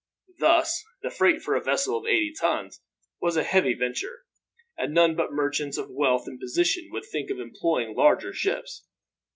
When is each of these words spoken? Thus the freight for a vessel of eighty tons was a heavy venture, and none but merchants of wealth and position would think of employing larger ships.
Thus 0.39 0.83
the 1.03 1.11
freight 1.11 1.43
for 1.43 1.53
a 1.53 1.61
vessel 1.63 1.95
of 1.95 2.07
eighty 2.07 2.33
tons 2.33 2.81
was 3.21 3.37
a 3.37 3.43
heavy 3.43 3.75
venture, 3.75 4.23
and 4.75 4.95
none 4.95 5.15
but 5.15 5.31
merchants 5.31 5.77
of 5.77 5.91
wealth 5.91 6.23
and 6.25 6.39
position 6.39 6.89
would 6.89 7.05
think 7.05 7.29
of 7.29 7.39
employing 7.39 7.93
larger 7.95 8.33
ships. 8.33 8.83